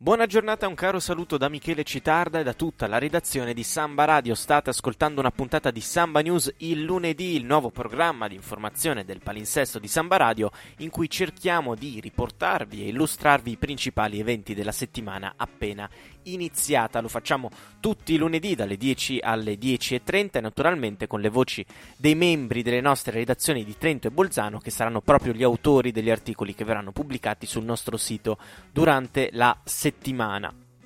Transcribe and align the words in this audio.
Buona 0.00 0.26
giornata 0.26 0.68
un 0.68 0.76
caro 0.76 1.00
saluto 1.00 1.36
da 1.38 1.48
Michele 1.48 1.82
Citarda 1.82 2.38
e 2.38 2.44
da 2.44 2.52
tutta 2.52 2.86
la 2.86 2.98
redazione 2.98 3.52
di 3.52 3.64
Samba 3.64 4.04
Radio. 4.04 4.36
State 4.36 4.70
ascoltando 4.70 5.18
una 5.18 5.32
puntata 5.32 5.72
di 5.72 5.80
Samba 5.80 6.20
News 6.20 6.54
il 6.58 6.84
lunedì, 6.84 7.34
il 7.34 7.44
nuovo 7.44 7.70
programma 7.70 8.28
di 8.28 8.36
informazione 8.36 9.04
del 9.04 9.18
palinsesto 9.20 9.80
di 9.80 9.88
Samba 9.88 10.16
Radio 10.16 10.52
in 10.76 10.90
cui 10.90 11.10
cerchiamo 11.10 11.74
di 11.74 11.98
riportarvi 11.98 12.84
e 12.84 12.90
illustrarvi 12.90 13.50
i 13.50 13.56
principali 13.56 14.20
eventi 14.20 14.54
della 14.54 14.70
settimana 14.70 15.34
appena 15.36 15.90
iniziata. 16.22 17.00
Lo 17.00 17.08
facciamo 17.08 17.50
tutti 17.80 18.12
i 18.12 18.18
lunedì 18.18 18.54
dalle 18.54 18.76
10 18.76 19.18
alle 19.20 19.54
10.30 19.54 20.30
e 20.34 20.40
naturalmente 20.40 21.08
con 21.08 21.20
le 21.20 21.28
voci 21.28 21.66
dei 21.96 22.14
membri 22.14 22.62
delle 22.62 22.80
nostre 22.80 23.14
redazioni 23.14 23.64
di 23.64 23.76
Trento 23.76 24.06
e 24.06 24.12
Bolzano 24.12 24.60
che 24.60 24.70
saranno 24.70 25.00
proprio 25.00 25.32
gli 25.32 25.42
autori 25.42 25.90
degli 25.90 26.10
articoli 26.10 26.54
che 26.54 26.64
verranno 26.64 26.92
pubblicati 26.92 27.46
sul 27.46 27.64
nostro 27.64 27.96
sito 27.96 28.38
durante 28.70 29.30
la 29.32 29.58
settimana. 29.64 29.86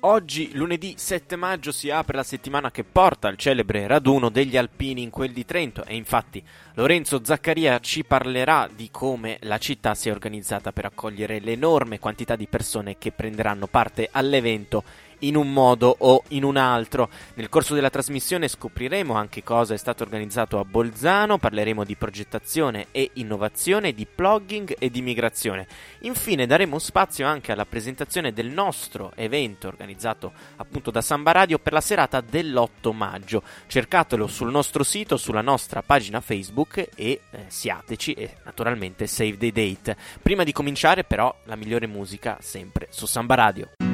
Oggi, 0.05 0.51
lunedì 0.53 0.95
7 0.97 1.37
maggio, 1.37 1.71
si 1.71 1.89
apre 1.89 2.17
la 2.17 2.23
settimana 2.23 2.71
che 2.71 2.83
porta 2.83 3.29
al 3.29 3.37
celebre 3.37 3.87
raduno 3.87 4.27
degli 4.27 4.57
alpini 4.57 5.01
in 5.01 5.09
quel 5.09 5.31
di 5.31 5.45
Trento. 5.45 5.85
E 5.85 5.95
infatti 5.95 6.43
Lorenzo 6.73 7.21
Zaccaria 7.23 7.79
ci 7.79 8.03
parlerà 8.03 8.69
di 8.73 8.89
come 8.91 9.37
la 9.43 9.57
città 9.59 9.95
si 9.95 10.09
è 10.09 10.11
organizzata 10.11 10.73
per 10.73 10.83
accogliere 10.83 11.39
l'enorme 11.39 11.99
quantità 11.99 12.35
di 12.35 12.47
persone 12.47 12.97
che 12.97 13.13
prenderanno 13.13 13.67
parte 13.67 14.09
all'evento 14.11 14.83
in 15.19 15.35
un 15.35 15.51
modo 15.51 15.95
o 15.99 16.23
in 16.29 16.43
un 16.43 16.57
altro. 16.57 17.09
Nel 17.35 17.49
corso 17.49 17.73
della 17.73 17.89
trasmissione 17.89 18.47
scopriremo 18.47 19.13
anche 19.13 19.43
cosa 19.43 19.73
è 19.73 19.77
stato 19.77 20.03
organizzato 20.03 20.59
a 20.59 20.65
Bolzano, 20.65 21.37
parleremo 21.37 21.83
di 21.83 21.95
progettazione 21.95 22.87
e 22.91 23.11
innovazione, 23.13 23.93
di 23.93 24.05
plugging 24.05 24.75
e 24.77 24.89
di 24.89 25.01
migrazione. 25.01 25.67
Infine 26.01 26.45
daremo 26.45 26.79
spazio 26.79 27.25
anche 27.25 27.51
alla 27.51 27.65
presentazione 27.65 28.33
del 28.33 28.49
nostro 28.49 29.11
evento 29.15 29.67
organizzato 29.67 30.31
appunto 30.57 30.91
da 30.91 31.01
Samba 31.01 31.31
Radio 31.31 31.59
per 31.59 31.73
la 31.73 31.81
serata 31.81 32.21
dell'8 32.21 32.93
maggio. 32.93 33.43
Cercatelo 33.67 34.27
sul 34.27 34.51
nostro 34.51 34.83
sito, 34.83 35.17
sulla 35.17 35.41
nostra 35.41 35.81
pagina 35.81 36.21
Facebook 36.21 36.89
e 36.95 37.21
eh, 37.29 37.45
siateci 37.47 38.13
e 38.13 38.35
naturalmente 38.43 39.07
save 39.07 39.37
the 39.37 39.51
date. 39.51 39.97
Prima 40.21 40.43
di 40.43 40.51
cominciare 40.51 41.03
però 41.03 41.33
la 41.45 41.55
migliore 41.55 41.87
musica 41.87 42.37
sempre 42.41 42.87
su 42.89 43.05
Samba 43.05 43.35
Radio. 43.35 43.92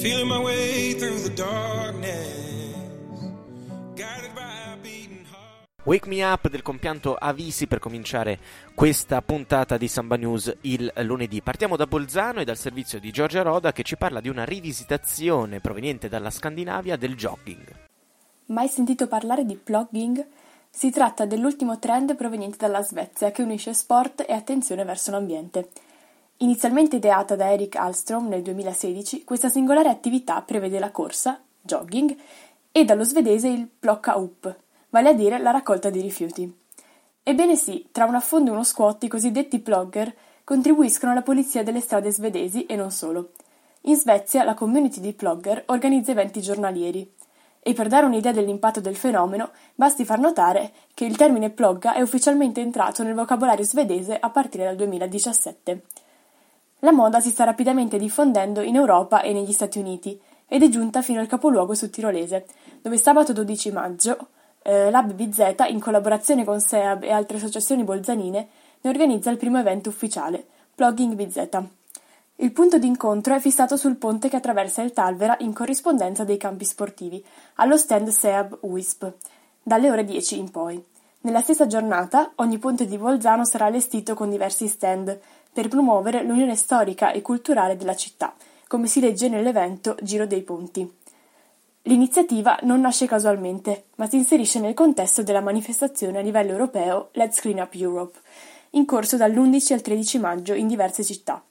Feeling 0.00 0.28
my 0.28 0.38
way 0.42 0.94
through 0.94 1.20
the 1.20 1.34
darkness, 1.34 2.74
guided 3.94 4.32
by 4.32 4.72
a 4.72 4.76
beating 4.80 5.26
heart. 5.30 5.68
Wake 5.84 6.08
Me 6.08 6.22
Up 6.24 6.48
del 6.48 6.62
compianto 6.62 7.14
Avisi 7.14 7.66
per 7.66 7.80
cominciare 7.80 8.38
questa 8.74 9.20
puntata 9.20 9.76
di 9.76 9.88
Samba 9.88 10.16
News 10.16 10.56
il 10.62 10.90
lunedì. 11.02 11.42
Partiamo 11.42 11.76
da 11.76 11.86
Bolzano 11.86 12.40
e 12.40 12.44
dal 12.44 12.56
servizio 12.56 12.98
di 12.98 13.10
Giorgia 13.10 13.42
Roda 13.42 13.72
che 13.72 13.82
ci 13.82 13.98
parla 13.98 14.22
di 14.22 14.30
una 14.30 14.44
rivisitazione 14.44 15.60
proveniente 15.60 16.08
dalla 16.08 16.30
Scandinavia 16.30 16.96
del 16.96 17.14
jogging. 17.14 17.74
Mai 18.46 18.68
sentito 18.68 19.06
parlare 19.06 19.44
di 19.44 19.54
plugging? 19.54 20.26
Si 20.70 20.90
tratta 20.90 21.26
dell'ultimo 21.26 21.78
trend 21.78 22.16
proveniente 22.16 22.56
dalla 22.56 22.82
Svezia 22.82 23.32
che 23.32 23.42
unisce 23.42 23.74
sport 23.74 24.24
e 24.26 24.32
attenzione 24.32 24.82
verso 24.84 25.10
l'ambiente. 25.10 25.68
Inizialmente 26.42 26.96
ideata 26.96 27.36
da 27.36 27.52
Eric 27.52 27.76
Alstrom 27.76 28.26
nel 28.26 28.40
2016, 28.40 29.24
questa 29.24 29.50
singolare 29.50 29.90
attività 29.90 30.40
prevede 30.40 30.78
la 30.78 30.90
corsa, 30.90 31.38
jogging, 31.60 32.16
e 32.72 32.84
dallo 32.86 33.04
svedese 33.04 33.48
il 33.48 33.68
plocka 33.68 34.16
up, 34.16 34.56
vale 34.88 35.10
a 35.10 35.12
dire 35.12 35.38
la 35.38 35.50
raccolta 35.50 35.90
di 35.90 36.00
rifiuti. 36.00 36.50
Ebbene 37.22 37.56
sì, 37.56 37.88
tra 37.92 38.06
un 38.06 38.14
affondo 38.14 38.48
e 38.48 38.52
uno 38.54 38.64
squat 38.64 39.04
i 39.04 39.08
cosiddetti 39.08 39.58
plogger 39.58 40.14
contribuiscono 40.42 41.12
alla 41.12 41.20
pulizia 41.20 41.62
delle 41.62 41.80
strade 41.80 42.10
svedesi 42.10 42.64
e 42.64 42.74
non 42.74 42.90
solo. 42.90 43.32
In 43.82 43.96
Svezia 43.96 44.42
la 44.42 44.54
community 44.54 45.00
di 45.00 45.12
plogger 45.12 45.64
organizza 45.66 46.12
eventi 46.12 46.40
giornalieri. 46.40 47.16
E 47.60 47.74
per 47.74 47.88
dare 47.88 48.06
un'idea 48.06 48.32
dell'impatto 48.32 48.80
del 48.80 48.96
fenomeno, 48.96 49.50
basti 49.74 50.06
far 50.06 50.18
notare 50.18 50.72
che 50.94 51.04
il 51.04 51.18
termine 51.18 51.50
plogga 51.50 51.92
è 51.92 52.00
ufficialmente 52.00 52.62
entrato 52.62 53.02
nel 53.02 53.12
vocabolario 53.12 53.66
svedese 53.66 54.18
a 54.18 54.30
partire 54.30 54.64
dal 54.64 54.76
2017. 54.76 55.82
La 56.80 56.92
moda 56.92 57.20
si 57.20 57.30
sta 57.30 57.44
rapidamente 57.44 57.98
diffondendo 57.98 58.62
in 58.62 58.74
Europa 58.74 59.20
e 59.20 59.32
negli 59.32 59.52
Stati 59.52 59.78
Uniti 59.78 60.18
ed 60.46 60.62
è 60.62 60.68
giunta 60.68 61.02
fino 61.02 61.20
al 61.20 61.26
capoluogo 61.26 61.74
sudtirolese, 61.74 62.46
dove 62.82 62.96
sabato 62.96 63.32
12 63.32 63.70
maggio 63.72 64.28
eh, 64.62 64.90
Lab 64.90 65.12
BZ, 65.12 65.54
in 65.68 65.80
collaborazione 65.80 66.44
con 66.44 66.60
SEAB 66.60 67.04
e 67.04 67.10
altre 67.10 67.36
associazioni 67.36 67.84
bolzanine, 67.84 68.48
ne 68.80 68.90
organizza 68.90 69.30
il 69.30 69.36
primo 69.36 69.58
evento 69.58 69.88
ufficiale, 69.88 70.44
Plugging 70.74 71.14
BZ. 71.14 71.48
Il 72.36 72.52
punto 72.52 72.78
d'incontro 72.78 73.34
è 73.34 73.40
fissato 73.40 73.76
sul 73.76 73.96
ponte 73.96 74.30
che 74.30 74.36
attraversa 74.36 74.80
il 74.82 74.92
Talvera 74.92 75.36
in 75.40 75.52
corrispondenza 75.52 76.24
dei 76.24 76.38
campi 76.38 76.64
sportivi, 76.64 77.22
allo 77.56 77.76
stand 77.76 78.08
SEAB 78.08 78.58
WISP, 78.62 79.12
dalle 79.62 79.90
ore 79.90 80.04
10 80.04 80.38
in 80.38 80.50
poi. 80.50 80.82
Nella 81.22 81.42
stessa 81.42 81.66
giornata, 81.66 82.32
ogni 82.36 82.56
ponte 82.56 82.86
di 82.86 82.96
Bolzano 82.96 83.44
sarà 83.44 83.66
allestito 83.66 84.14
con 84.14 84.30
diversi 84.30 84.68
stand, 84.68 85.20
per 85.52 85.68
promuovere 85.68 86.22
l'unione 86.22 86.56
storica 86.56 87.12
e 87.12 87.22
culturale 87.22 87.76
della 87.76 87.96
città, 87.96 88.34
come 88.66 88.86
si 88.86 89.00
legge 89.00 89.28
nell'evento 89.28 89.96
Giro 90.02 90.26
dei 90.26 90.42
Ponti. 90.42 90.98
L'iniziativa 91.84 92.58
non 92.62 92.80
nasce 92.80 93.06
casualmente, 93.06 93.84
ma 93.96 94.06
si 94.06 94.16
inserisce 94.16 94.60
nel 94.60 94.74
contesto 94.74 95.22
della 95.22 95.40
manifestazione 95.40 96.18
a 96.18 96.22
livello 96.22 96.50
europeo 96.50 97.08
Let's 97.12 97.40
Clean 97.40 97.58
Up 97.58 97.74
Europe, 97.74 98.18
in 98.70 98.84
corso 98.84 99.16
dall'11 99.16 99.72
al 99.72 99.80
13 99.80 100.18
maggio 100.18 100.54
in 100.54 100.66
diverse 100.66 101.02
città. 101.02 101.42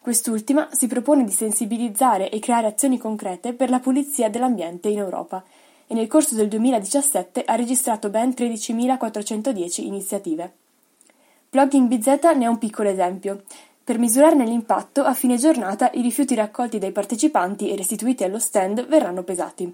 Quest'ultima 0.00 0.68
si 0.70 0.86
propone 0.86 1.24
di 1.24 1.32
sensibilizzare 1.32 2.30
e 2.30 2.38
creare 2.38 2.66
azioni 2.66 2.98
concrete 2.98 3.52
per 3.52 3.70
la 3.70 3.80
pulizia 3.80 4.28
dell'ambiente 4.28 4.88
in 4.88 4.98
Europa 4.98 5.42
e 5.86 5.94
nel 5.94 6.06
corso 6.06 6.34
del 6.34 6.48
2017 6.48 7.42
ha 7.44 7.54
registrato 7.54 8.10
ben 8.10 8.30
13.410 8.30 9.82
iniziative. 9.82 10.52
Plugging 11.54 11.86
BZ 11.86 12.34
ne 12.34 12.46
è 12.46 12.48
un 12.48 12.58
piccolo 12.58 12.88
esempio. 12.88 13.44
Per 13.84 13.96
misurarne 13.96 14.44
l'impatto, 14.44 15.04
a 15.04 15.14
fine 15.14 15.36
giornata 15.36 15.88
i 15.92 16.02
rifiuti 16.02 16.34
raccolti 16.34 16.78
dai 16.80 16.90
partecipanti 16.90 17.70
e 17.70 17.76
restituiti 17.76 18.24
allo 18.24 18.40
stand 18.40 18.84
verranno 18.88 19.22
pesati. 19.22 19.72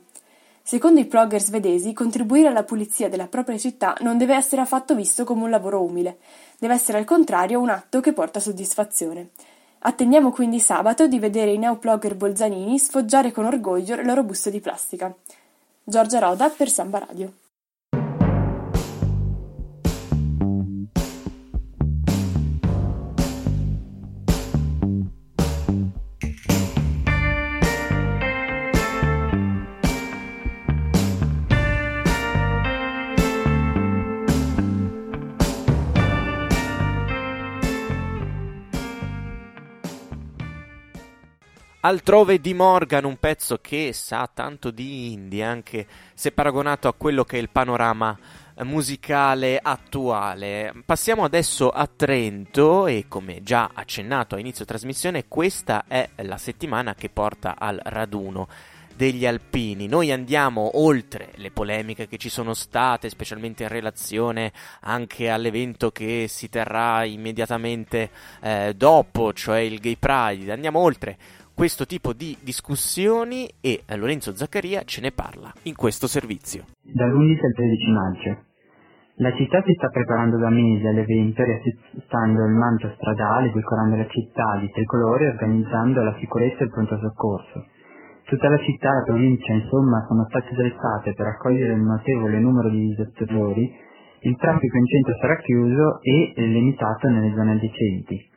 Secondo 0.63 1.01
i 1.01 1.07
plugger 1.07 1.41
svedesi, 1.41 1.95
contribuire 1.95 2.49
alla 2.49 2.65
pulizia 2.65 3.09
della 3.09 3.29
propria 3.29 3.57
città 3.57 3.97
non 4.01 4.19
deve 4.19 4.35
essere 4.35 4.61
affatto 4.61 4.95
visto 4.95 5.25
come 5.25 5.45
un 5.45 5.49
lavoro 5.49 5.83
umile, 5.83 6.19
deve 6.59 6.75
essere 6.75 6.99
al 6.99 7.07
contrario 7.07 7.59
un 7.59 7.71
atto 7.71 8.01
che 8.01 8.13
porta 8.13 8.41
soddisfazione. 8.41 9.31
Attendiamo 9.79 10.33
quindi 10.33 10.61
sabato 10.61 11.07
di 11.07 11.19
vedere 11.19 11.53
i 11.53 11.59
neoplogger 11.59 12.15
bolzanini 12.15 12.79
sfoggiare 12.79 13.33
con 13.33 13.47
orgoglio 13.47 13.97
le 13.97 14.05
loro 14.05 14.23
buste 14.23 14.51
di 14.51 14.61
plastica. 14.61 15.11
Giorgia 15.83 16.19
Roda 16.19 16.51
per 16.51 16.69
Samba 16.69 16.99
Radio. 16.99 17.40
Altrove 41.83 42.43
di 42.43 42.53
Morgan, 42.53 43.05
un 43.07 43.17
pezzo 43.17 43.57
che 43.59 43.95
sa 43.95 44.29
tanto 44.31 44.71
di 44.71 45.13
indie, 45.13 45.43
anche 45.43 45.87
se 46.13 46.31
paragonato 46.31 46.89
a 46.89 46.93
quello 46.93 47.25
che 47.25 47.39
è 47.39 47.41
il 47.41 47.49
panorama 47.49 48.19
musicale 48.65 49.59
attuale. 49.63 50.75
Passiamo 50.85 51.25
adesso 51.25 51.71
a 51.71 51.89
Trento 51.89 52.87
e 52.87 53.07
come 53.09 53.43
già 53.43 53.71
accennato 53.73 54.35
a 54.35 54.41
inizio 54.41 54.67
trasmissione, 54.67 55.25
questa 55.27 55.85
è 55.89 56.07
la 56.17 56.37
settimana 56.37 56.95
che 56.95 57.09
porta 57.09 57.57
al 57.59 57.81
raduno 57.83 58.47
degli 58.95 59.25
alpini. 59.25 59.87
Noi 59.87 60.13
andiamo 60.13 60.73
oltre 60.75 61.31
le 61.37 61.51
polemiche 61.51 62.07
che 62.07 62.19
ci 62.19 62.29
sono 62.29 62.53
state, 62.53 63.09
specialmente 63.09 63.63
in 63.63 63.71
relazione 63.71 64.53
anche 64.81 65.31
all'evento 65.31 65.91
che 65.91 66.27
si 66.29 66.51
terrà 66.51 67.05
immediatamente 67.05 68.11
eh, 68.43 68.75
dopo, 68.77 69.33
cioè 69.33 69.61
il 69.61 69.81
Gay 69.81 69.97
Pride. 69.97 70.53
Andiamo 70.53 70.81
oltre 70.81 71.17
questo 71.61 71.85
tipo 71.85 72.15
di 72.15 72.35
discussioni 72.41 73.45
e 73.61 73.85
Lorenzo 74.01 74.33
Zaccaria 74.33 74.81
ce 74.85 75.03
ne 75.03 75.13
parla 75.13 75.53
in 75.69 75.77
questo 75.77 76.07
servizio. 76.07 76.65
Dall'11 76.81 77.37
al 77.37 77.53
13 77.53 77.91
maggio. 77.93 78.31
La 79.17 79.37
città 79.37 79.61
si 79.69 79.75
sta 79.77 79.89
preparando 79.91 80.39
da 80.39 80.49
mesi 80.49 80.87
all'evento 80.87 81.45
riassestando 81.45 82.47
il 82.47 82.57
manto 82.57 82.89
stradale, 82.97 83.53
decorando 83.53 83.97
la 83.97 84.09
città 84.09 84.57
di 84.59 84.71
tricolore 84.73 85.27
e 85.27 85.29
organizzando 85.37 86.03
la 86.03 86.17
sicurezza 86.19 86.61
e 86.61 86.65
il 86.65 86.71
pronto 86.71 86.97
soccorso. 86.97 87.67
Tutta 88.25 88.49
la 88.49 88.59
città 88.65 88.89
e 88.89 88.95
la 88.95 89.03
provincia, 89.05 89.53
insomma, 89.53 90.07
sono 90.09 90.25
state 90.31 90.55
drezzate 90.57 91.13
per 91.13 91.27
accogliere 91.27 91.75
un 91.75 91.85
notevole 91.85 92.41
numero 92.41 92.71
di 92.71 92.89
visitatori, 92.89 93.71
il 94.21 94.37
traffico 94.39 94.77
in 94.79 94.87
centro 94.87 95.15
sarà 95.21 95.37
chiuso 95.37 96.01
e 96.01 96.33
limitato 96.37 97.11
nelle 97.11 97.35
zone 97.35 97.53
adiacenti. 97.53 98.30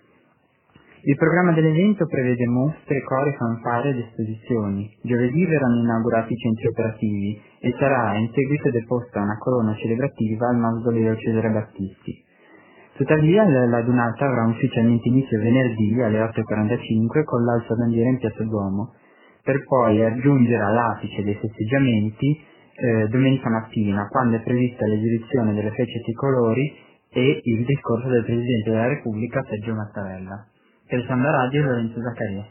Il 1.05 1.17
programma 1.17 1.51
dell'evento 1.51 2.05
prevede 2.07 2.47
mostre, 2.47 3.03
cori, 3.03 3.33
fanfare 3.33 3.89
ed 3.89 3.97
esposizioni. 3.97 4.89
Giovedì 5.01 5.45
verranno 5.45 5.81
inaugurati 5.81 6.31
i 6.31 6.37
centri 6.37 6.67
operativi 6.67 7.41
e 7.59 7.75
sarà 7.77 8.15
in 8.15 8.31
seguito 8.31 8.71
deposta 8.71 9.19
una 9.19 9.37
corona 9.37 9.75
celebrativa 9.75 10.47
al 10.47 10.59
mausoleo 10.59 11.17
Cesare 11.17 11.49
Battisti. 11.49 12.23
Tuttavia 12.95 13.43
la 13.43 13.81
dunata 13.81 14.25
avrà 14.25 14.45
ufficialmente 14.45 15.09
inizio 15.09 15.39
venerdì 15.39 16.01
alle 16.01 16.21
8.45 16.21 17.23
con 17.25 17.43
l'alza 17.43 17.75
bandiera 17.75 18.07
in 18.07 18.19
Piazza 18.19 18.43
Duomo, 18.45 18.93
per 19.43 19.61
poi 19.65 20.01
aggiungere 20.05 20.63
all'apice 20.63 21.21
dei 21.21 21.35
festeggiamenti 21.35 22.41
eh, 22.75 23.07
domenica 23.09 23.49
mattina, 23.49 24.07
quando 24.07 24.37
è 24.37 24.41
prevista 24.41 24.87
l'esibizione 24.87 25.53
delle 25.53 25.71
frecce 25.71 25.99
tricolori 25.99 26.73
e 27.09 27.41
il 27.43 27.65
discorso 27.65 28.07
del 28.07 28.23
Presidente 28.23 28.69
della 28.69 28.87
Repubblica 28.87 29.43
Sergio 29.49 29.73
Mattarella. 29.73 30.47
Per 30.93 31.03
Samba 31.07 31.31
Radio 31.31 31.63
Lorenzo 31.63 31.99
Zaccaria. 32.03 32.45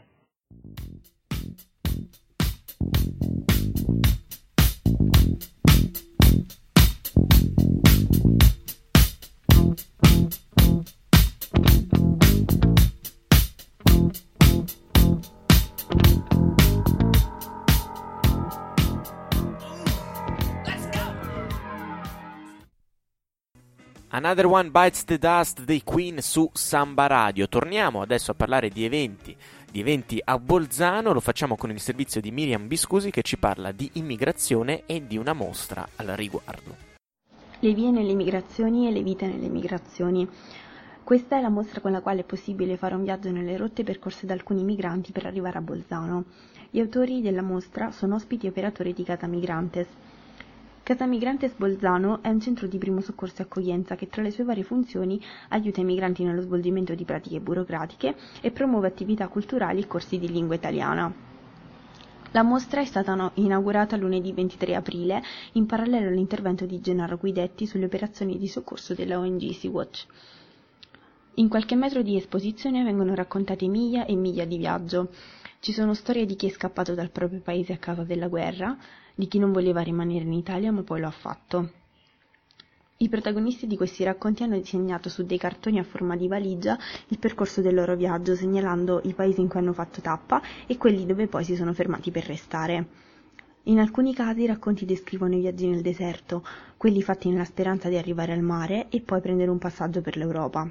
Another 24.15 24.45
One 24.45 24.69
Bites 24.69 25.05
the 25.05 25.17
Dust 25.17 25.63
dei 25.63 25.81
Queen 25.83 26.21
su 26.21 26.47
Samba 26.53 27.07
Radio. 27.07 27.49
Torniamo 27.49 28.03
adesso 28.03 28.29
a 28.29 28.35
parlare 28.35 28.69
di 28.69 28.85
eventi, 28.85 29.35
di 29.71 29.79
eventi 29.79 30.21
a 30.23 30.37
Bolzano, 30.37 31.13
lo 31.13 31.19
facciamo 31.19 31.55
con 31.55 31.71
il 31.71 31.79
servizio 31.79 32.21
di 32.21 32.29
Miriam 32.29 32.67
Biscusi 32.67 33.09
che 33.09 33.23
ci 33.23 33.37
parla 33.37 33.71
di 33.71 33.89
immigrazione 33.93 34.83
e 34.85 35.07
di 35.07 35.17
una 35.17 35.33
mostra 35.33 35.87
al 35.95 36.09
riguardo. 36.09 36.75
Le 37.57 37.73
vie 37.73 37.89
nelle 37.89 38.13
migrazioni 38.13 38.87
e 38.87 38.91
le 38.91 39.01
vite 39.01 39.25
nelle 39.25 39.49
migrazioni. 39.49 40.29
Questa 41.03 41.35
è 41.35 41.41
la 41.41 41.49
mostra 41.49 41.81
con 41.81 41.91
la 41.91 42.01
quale 42.01 42.21
è 42.21 42.23
possibile 42.23 42.77
fare 42.77 42.93
un 42.93 43.01
viaggio 43.01 43.31
nelle 43.31 43.57
rotte 43.57 43.83
percorse 43.83 44.27
da 44.27 44.33
alcuni 44.33 44.63
migranti 44.63 45.11
per 45.11 45.25
arrivare 45.25 45.57
a 45.57 45.61
Bolzano. 45.61 46.25
Gli 46.69 46.79
autori 46.79 47.23
della 47.23 47.41
mostra 47.41 47.89
sono 47.89 48.13
ospiti 48.13 48.45
e 48.45 48.49
operatori 48.49 48.93
di 48.93 49.03
Cata 49.03 49.25
Migrantes. 49.25 49.87
Casa 50.83 51.05
Migrantes 51.05 51.53
Bolzano 51.55 52.21
è 52.21 52.27
un 52.27 52.41
centro 52.41 52.67
di 52.67 52.77
primo 52.77 52.99
soccorso 52.99 53.37
e 53.37 53.45
accoglienza 53.45 53.95
che 53.95 54.09
tra 54.09 54.21
le 54.21 54.31
sue 54.31 54.43
varie 54.43 54.63
funzioni 54.63 55.17
aiuta 55.47 55.79
i 55.79 55.85
migranti 55.85 56.25
nello 56.25 56.41
svolgimento 56.41 56.93
di 56.93 57.05
pratiche 57.05 57.39
burocratiche 57.39 58.13
e 58.41 58.51
promuove 58.51 58.87
attività 58.87 59.29
culturali 59.29 59.79
e 59.79 59.87
corsi 59.87 60.19
di 60.19 60.29
lingua 60.29 60.55
italiana. 60.55 61.09
La 62.31 62.43
mostra 62.43 62.81
è 62.81 62.85
stata 62.85 63.31
inaugurata 63.35 63.95
lunedì 63.95 64.33
23 64.33 64.75
aprile 64.75 65.23
in 65.53 65.65
parallelo 65.67 66.09
all'intervento 66.09 66.65
di 66.65 66.81
Gennaro 66.81 67.15
Guidetti 67.15 67.65
sulle 67.65 67.85
operazioni 67.85 68.37
di 68.37 68.49
soccorso 68.49 68.93
della 68.93 69.17
ONG 69.17 69.51
Sea-Watch. 69.51 70.05
In 71.35 71.47
qualche 71.47 71.75
metro 71.75 72.01
di 72.01 72.17
esposizione 72.17 72.83
vengono 72.83 73.15
raccontate 73.15 73.65
miglia 73.69 74.05
e 74.05 74.15
miglia 74.15 74.43
di 74.43 74.57
viaggio. 74.57 75.11
Ci 75.61 75.71
sono 75.71 75.93
storie 75.93 76.25
di 76.25 76.35
chi 76.35 76.47
è 76.47 76.49
scappato 76.49 76.93
dal 76.93 77.09
proprio 77.09 77.39
paese 77.39 77.71
a 77.71 77.77
causa 77.77 78.03
della 78.03 78.27
guerra, 78.27 78.77
di 79.15 79.27
chi 79.27 79.39
non 79.39 79.51
voleva 79.51 79.81
rimanere 79.81 80.25
in 80.25 80.33
Italia 80.33 80.71
ma 80.71 80.83
poi 80.83 80.99
lo 80.99 81.07
ha 81.07 81.11
fatto. 81.11 81.69
I 82.97 83.09
protagonisti 83.09 83.67
di 83.67 83.75
questi 83.75 84.03
racconti 84.03 84.43
hanno 84.43 84.57
disegnato 84.57 85.09
su 85.09 85.25
dei 85.25 85.37
cartoni 85.37 85.77
a 85.77 85.83
forma 85.83 86.15
di 86.15 86.27
valigia 86.27 86.77
il 87.09 87.19
percorso 87.19 87.59
del 87.59 87.73
loro 87.73 87.95
viaggio, 87.95 88.33
segnalando 88.33 89.01
i 89.03 89.13
paesi 89.13 89.41
in 89.41 89.49
cui 89.49 89.59
hanno 89.59 89.73
fatto 89.73 89.99
tappa 89.99 90.41
e 90.67 90.77
quelli 90.77 91.05
dove 91.05 91.27
poi 91.27 91.43
si 91.43 91.55
sono 91.55 91.73
fermati 91.73 92.11
per 92.11 92.25
restare. 92.25 92.87
In 93.63 93.79
alcuni 93.79 94.13
casi 94.13 94.41
i 94.41 94.45
racconti 94.45 94.85
descrivono 94.85 95.35
i 95.35 95.39
viaggi 95.39 95.67
nel 95.67 95.81
deserto, 95.81 96.45
quelli 96.77 97.01
fatti 97.01 97.29
nella 97.29 97.45
speranza 97.45 97.89
di 97.89 97.97
arrivare 97.97 98.31
al 98.31 98.41
mare 98.41 98.87
e 98.89 99.01
poi 99.01 99.21
prendere 99.21 99.49
un 99.49 99.57
passaggio 99.57 100.01
per 100.01 100.15
l'Europa, 100.15 100.69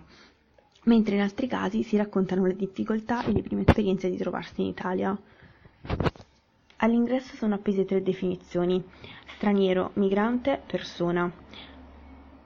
mentre 0.84 1.14
in 1.16 1.20
altri 1.20 1.46
casi 1.46 1.82
si 1.82 1.96
raccontano 1.96 2.46
le 2.46 2.56
difficoltà 2.56 3.24
e 3.24 3.32
le 3.32 3.42
prime 3.42 3.64
esperienze 3.66 4.08
di 4.08 4.16
trovarsi 4.16 4.62
in 4.62 4.68
Italia. 4.68 5.18
All'ingresso 6.82 7.36
sono 7.36 7.54
appese 7.54 7.84
tre 7.84 8.02
definizioni: 8.02 8.82
straniero, 9.36 9.92
migrante, 9.94 10.60
persona. 10.66 11.32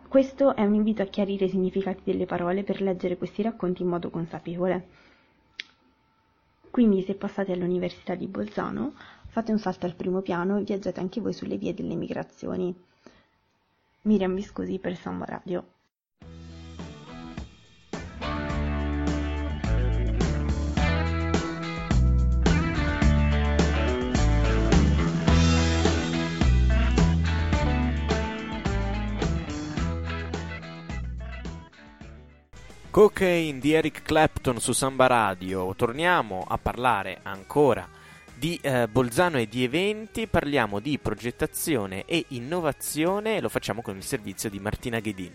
Questo 0.08 0.54
è 0.54 0.62
un 0.62 0.74
invito 0.74 1.00
a 1.00 1.06
chiarire 1.06 1.46
i 1.46 1.48
significati 1.48 2.02
delle 2.04 2.26
parole 2.26 2.62
per 2.62 2.82
leggere 2.82 3.16
questi 3.16 3.40
racconti 3.40 3.80
in 3.80 3.88
modo 3.88 4.10
consapevole. 4.10 4.88
Quindi 6.70 7.00
se 7.00 7.14
passate 7.14 7.52
all'Università 7.52 8.14
di 8.14 8.26
Bolzano, 8.26 8.92
fate 9.28 9.52
un 9.52 9.58
salto 9.58 9.86
al 9.86 9.94
primo 9.94 10.20
piano 10.20 10.58
e 10.58 10.64
viaggiate 10.64 11.00
anche 11.00 11.22
voi 11.22 11.32
sulle 11.32 11.56
vie 11.56 11.72
delle 11.72 11.94
migrazioni. 11.94 12.74
Miriam 14.02 14.34
Viscosi 14.34 14.78
per 14.78 14.96
Samba 14.96 15.24
Radio. 15.24 15.75
Cocaine 32.96 33.58
di 33.58 33.74
Eric 33.74 34.00
Clapton 34.00 34.58
su 34.58 34.72
Samba 34.72 35.06
Radio. 35.06 35.74
Torniamo 35.74 36.46
a 36.48 36.56
parlare 36.56 37.18
ancora 37.24 37.86
di 38.34 38.58
eh, 38.62 38.88
Bolzano 38.88 39.38
e 39.38 39.46
di 39.46 39.64
eventi, 39.64 40.26
parliamo 40.26 40.80
di 40.80 40.98
progettazione 40.98 42.06
e 42.06 42.24
innovazione 42.28 43.36
e 43.36 43.42
lo 43.42 43.50
facciamo 43.50 43.82
con 43.82 43.96
il 43.96 44.02
servizio 44.02 44.48
di 44.48 44.58
Martina 44.60 45.00
Ghedin. 45.00 45.34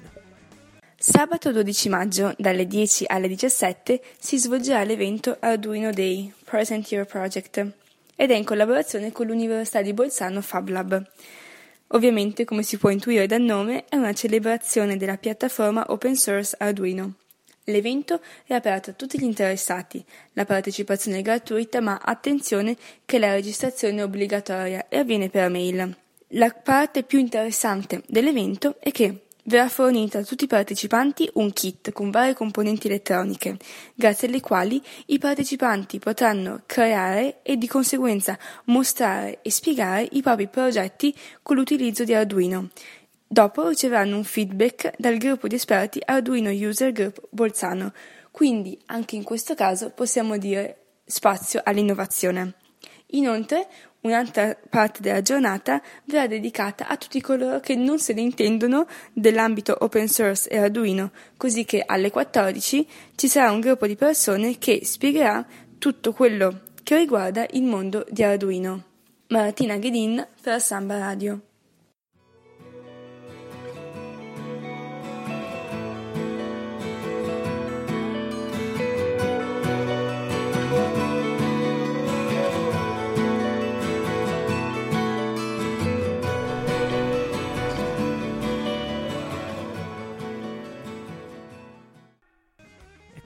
Sabato 0.98 1.52
12 1.52 1.90
maggio 1.90 2.34
dalle 2.36 2.66
10 2.66 3.06
alle 3.06 3.28
17 3.28 4.02
si 4.18 4.40
svolgerà 4.40 4.84
l'evento 4.84 5.38
Arduino 5.40 5.92
Day 5.92 6.34
Present 6.44 6.92
Year 6.92 7.06
Project 7.06 7.74
ed 8.16 8.32
è 8.32 8.36
in 8.36 8.44
collaborazione 8.44 9.12
con 9.12 9.28
l'Università 9.28 9.84
di 9.84 9.94
Bolzano 9.94 10.42
Fab 10.42 10.68
Lab. 10.68 11.12
Ovviamente, 11.90 12.44
come 12.44 12.64
si 12.64 12.80
può 12.80 12.90
intuire 12.90 13.28
dal 13.28 13.42
nome, 13.42 13.86
è 13.88 13.98
una 13.98 14.14
celebrazione 14.14 14.98
della 14.98 15.18
piattaforma 15.18 15.86
open 15.90 16.16
source 16.16 16.56
Arduino. 16.58 17.21
L'evento 17.66 18.22
è 18.46 18.54
aperto 18.54 18.90
a 18.90 18.94
tutti 18.94 19.20
gli 19.20 19.24
interessati, 19.24 20.04
la 20.34 20.46
partecipazione 20.46 21.20
è 21.20 21.22
gratuita 21.22 21.80
ma 21.80 22.00
attenzione 22.04 22.76
che 23.06 23.20
la 23.20 23.34
registrazione 23.34 24.00
è 24.00 24.04
obbligatoria 24.04 24.88
e 24.90 24.98
avviene 24.98 25.30
per 25.30 25.50
mail. 25.50 25.96
La 26.30 26.50
parte 26.50 27.04
più 27.04 27.20
interessante 27.20 28.02
dell'evento 28.08 28.78
è 28.80 28.92
che 28.92 29.26
verrà 29.44 29.70
fornita 29.70 30.20
a 30.20 30.24
tutti 30.24 30.46
i 30.46 30.48
partecipanti 30.48 31.30
un 31.34 31.52
kit 31.52 31.92
con 31.92 32.10
varie 32.10 32.34
componenti 32.34 32.88
elettroniche, 32.88 33.58
grazie 33.94 34.28
alle 34.28 34.40
quali 34.40 34.82
i 35.08 35.18
partecipanti 35.18 36.00
potranno 36.00 36.64
creare 36.66 37.40
e 37.44 37.58
di 37.58 37.68
conseguenza 37.68 38.38
mostrare 38.66 39.40
e 39.42 39.52
spiegare 39.52 40.08
i 40.12 40.22
propri 40.22 40.48
progetti 40.48 41.14
con 41.42 41.58
l'utilizzo 41.58 42.04
di 42.04 42.14
Arduino, 42.14 42.70
Dopo 43.34 43.70
riceveranno 43.70 44.18
un 44.18 44.26
feedback 44.26 44.92
dal 44.98 45.16
gruppo 45.16 45.48
di 45.48 45.56
esperti 45.56 46.02
Arduino 46.04 46.50
User 46.50 46.92
Group 46.92 47.30
Bolzano, 47.30 47.94
quindi 48.30 48.78
anche 48.88 49.16
in 49.16 49.24
questo 49.24 49.56
caso 49.56 49.92
possiamo 49.92 50.38
dire 50.38 50.98
spazio 51.06 51.62
all'innovazione. 51.64 52.56
Inoltre, 53.12 53.70
un'altra 54.02 54.58
parte 54.70 55.00
della 55.00 55.22
giornata 55.22 55.82
verrà 56.04 56.28
dedicata 56.28 56.90
a 56.90 56.98
tutti 56.98 57.22
coloro 57.22 57.62
che 57.62 57.74
non 57.76 58.00
se 58.00 58.12
ne 58.12 58.20
intendono 58.20 58.86
dell'ambito 59.14 59.78
open 59.80 60.10
source 60.10 60.50
e 60.50 60.58
Arduino, 60.58 61.12
così 61.38 61.64
che 61.64 61.84
alle 61.86 62.12
14 62.12 62.86
ci 63.16 63.30
sarà 63.30 63.50
un 63.52 63.62
gruppo 63.62 63.88
di 63.88 63.96
persone 63.96 64.58
che 64.58 64.82
spiegherà 64.84 65.48
tutto 65.78 66.12
quello 66.12 66.64
che 66.84 66.98
riguarda 66.98 67.46
il 67.52 67.64
mondo 67.64 68.06
di 68.10 68.24
Arduino. 68.24 68.84
Martina 69.28 69.78
Ghedin 69.78 70.28
per 70.42 70.60
Samba 70.60 70.98
Radio. 70.98 71.44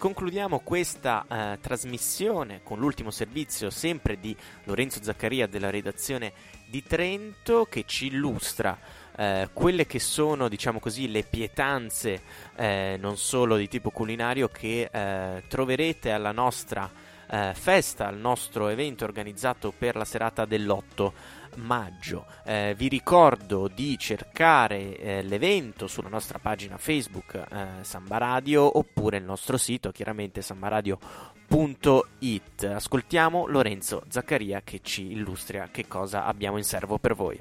Concludiamo 0.06 0.60
questa 0.60 1.26
eh, 1.28 1.58
trasmissione 1.60 2.62
con 2.62 2.78
l'ultimo 2.78 3.10
servizio 3.10 3.72
sempre 3.72 4.20
di 4.20 4.38
Lorenzo 4.66 5.02
Zaccaria 5.02 5.48
della 5.48 5.72
redazione 5.72 6.32
di 6.68 6.84
Trento 6.84 7.66
che 7.66 7.86
ci 7.88 8.06
illustra 8.06 8.78
eh, 9.18 9.50
quelle 9.52 9.88
che 9.88 9.98
sono, 9.98 10.48
diciamo 10.48 10.80
così, 10.80 11.10
le 11.10 11.24
pietanze 11.24 12.22
eh, 12.56 12.98
non 13.00 13.18
solo 13.18 13.56
di 13.56 13.68
tipo 13.68 13.90
culinario 13.90 14.48
che 14.48 14.92
eh, 14.92 15.42
troverete 15.48 16.12
alla 16.12 16.32
nostra 16.32 16.88
eh, 17.30 17.52
festa, 17.54 18.08
al 18.08 18.18
nostro 18.18 18.70
evento 18.70 19.04
organizzato 19.04 19.74
per 19.78 19.96
la 19.96 20.06
serata 20.06 20.46
dell'8 20.46 21.12
maggio. 21.58 22.26
Eh, 22.46 22.74
vi 22.78 22.88
ricordo 22.88 23.70
di 23.74 23.98
cercare 23.98 24.98
eh, 24.98 25.24
l'evento 25.24 25.88
sulla 25.88 26.10
nostra 26.10 26.38
pagina 26.42 26.78
Facebook 26.78 27.36
eh, 27.36 27.68
Samba 27.82 28.18
Radio 28.18 28.78
oppure 28.78 29.18
il 29.18 29.24
nostro 29.24 29.58
sito 29.58 29.92
chiaramente 29.92 30.42
sambaradio.it. 30.42 32.64
Ascoltiamo 32.64 33.48
Lorenzo 33.48 34.04
Zaccaria 34.08 34.62
che 34.64 34.80
ci 34.82 35.12
illustra 35.12 35.68
che 35.72 35.88
cosa 35.88 36.26
abbiamo 36.26 36.58
in 36.58 36.64
serbo 36.64 36.98
per 36.98 37.16
voi. 37.16 37.40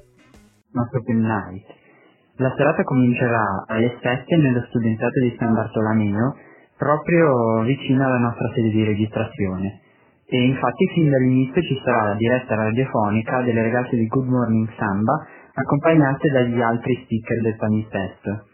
La 2.37 2.53
serata 2.57 2.83
comincerà 2.83 3.63
alle 3.65 3.97
7 4.01 4.35
nello 4.35 4.65
studentato 4.67 5.21
di 5.21 5.33
San 5.39 5.53
Bartolomeo, 5.53 6.35
proprio 6.77 7.61
vicino 7.63 8.05
alla 8.05 8.17
nostra 8.17 8.51
sede 8.53 8.69
di 8.69 8.83
registrazione 8.83 9.81
e 10.27 10.43
infatti 10.43 10.87
fin 10.93 11.09
dall'inizio 11.09 11.61
ci 11.61 11.79
sarà 11.83 12.09
la 12.09 12.15
diretta 12.15 12.55
radiofonica 12.55 13.41
delle 13.43 13.61
ragazze 13.61 13.95
di 13.95 14.07
Good 14.07 14.27
Morning 14.27 14.67
Samba 14.77 15.25
accompagnate 15.53 16.29
dagli 16.29 16.59
altri 16.61 16.99
speaker 17.03 17.41
del 17.41 17.55
palinsesto. 17.55 18.45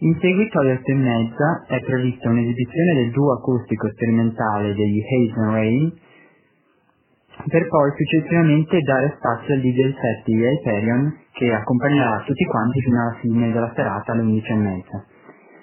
In 0.00 0.16
seguito 0.20 0.60
alle 0.60 0.74
otto 0.74 0.90
e 0.92 0.94
mezza 0.94 1.64
è 1.66 1.80
prevista 1.80 2.28
un'esibizione 2.28 2.94
del 2.94 3.10
duo 3.10 3.32
acustico 3.32 3.88
sperimentale 3.90 4.74
degli 4.74 5.00
Haze 5.00 5.40
and 5.40 5.52
Rain 5.52 5.92
per 7.46 7.66
poi 7.68 7.90
successivamente 7.96 8.78
dare 8.80 9.14
spazio 9.16 9.54
al 9.54 9.60
DJ 9.60 9.94
set 9.94 10.24
di 10.24 10.34
Hyperion 10.34 11.18
che 11.32 11.52
accompagnerà 11.52 12.22
tutti 12.26 12.44
quanti 12.44 12.80
fino 12.80 13.00
alla 13.00 13.18
fine 13.20 13.52
della 13.52 13.72
serata 13.74 14.12
alle 14.12 14.22
undici 14.22 14.50
e 14.50 14.56
mezza. 14.56 15.04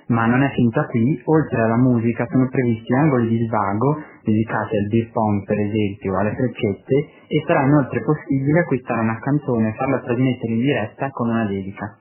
Ma 0.07 0.27
non 0.27 0.43
è 0.43 0.51
finita 0.53 0.85
qui, 0.85 1.19
oltre 1.25 1.61
alla 1.61 1.77
musica 1.77 2.27
sono 2.29 2.47
previsti 2.49 2.93
angoli 2.93 3.27
di 3.27 3.45
svago 3.47 4.03
dedicati 4.21 4.77
al 4.77 4.87
beer 4.87 5.09
pong 5.11 5.43
per 5.45 5.59
esempio 5.59 6.13
o 6.13 6.19
alle 6.19 6.35
freccette 6.35 7.09
e 7.27 7.43
sarà 7.47 7.63
inoltre 7.65 8.03
possibile 8.03 8.59
acquistare 8.59 9.01
una 9.01 9.19
canzone 9.19 9.69
e 9.69 9.73
farla 9.73 10.01
trasmettere 10.01 10.53
in 10.53 10.59
diretta 10.59 11.09
con 11.09 11.29
una 11.29 11.45
dedica. 11.45 11.97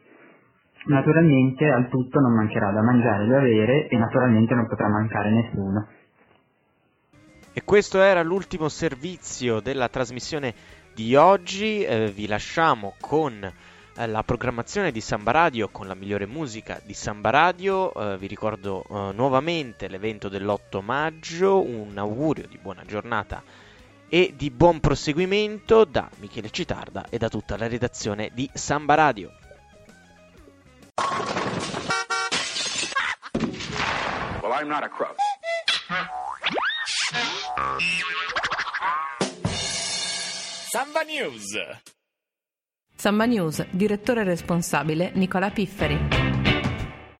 Naturalmente 0.86 1.70
al 1.70 1.88
tutto 1.88 2.20
non 2.20 2.34
mancherà 2.34 2.72
da 2.72 2.82
mangiare 2.82 3.24
e 3.24 3.28
da 3.28 3.40
bere 3.40 3.88
e 3.88 3.96
naturalmente 3.96 4.54
non 4.54 4.66
potrà 4.66 4.88
mancare 4.88 5.30
nessuno. 5.30 5.86
E 7.54 7.62
questo 7.64 8.02
era 8.02 8.22
l'ultimo 8.22 8.68
servizio 8.68 9.60
della 9.60 9.88
trasmissione 9.88 10.52
di 10.94 11.14
oggi, 11.14 11.82
eh, 11.82 12.12
vi 12.14 12.26
lasciamo 12.26 12.94
con 13.00 13.50
la 13.96 14.22
programmazione 14.24 14.90
di 14.90 15.00
Samba 15.00 15.30
Radio 15.30 15.68
con 15.68 15.86
la 15.86 15.94
migliore 15.94 16.26
musica 16.26 16.80
di 16.84 16.94
Samba 16.94 17.30
Radio. 17.30 17.94
Eh, 17.94 18.18
vi 18.18 18.26
ricordo 18.26 18.82
eh, 18.82 19.12
nuovamente 19.14 19.88
l'evento 19.88 20.28
dell'8 20.28 20.82
maggio. 20.82 21.60
Un 21.60 21.96
augurio 21.96 22.46
di 22.46 22.58
buona 22.58 22.84
giornata 22.84 23.42
e 24.08 24.34
di 24.36 24.50
buon 24.50 24.80
proseguimento 24.80 25.84
da 25.84 26.08
Michele 26.16 26.50
Citarda 26.50 27.06
e 27.08 27.18
da 27.18 27.28
tutta 27.28 27.56
la 27.56 27.68
redazione 27.68 28.30
di 28.32 28.50
Samba 28.52 28.94
Radio. 28.94 29.32
Well, 34.42 34.52
I'm 34.52 34.68
not 34.68 34.82
a 34.82 34.88
crook. 34.88 35.16
Samba 40.70 41.02
News. 41.02 41.93
Samba 43.04 43.26
News, 43.26 43.66
direttore 43.68 44.24
responsabile 44.24 45.10
Nicola 45.12 45.50
Pifferi. 45.50 46.33